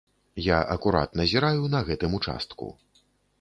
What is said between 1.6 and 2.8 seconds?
на гэтым участку.